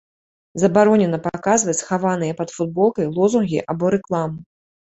[0.61, 4.39] Забаронена паказваць схаваныя пад футболкай лозунгі або рэкламу.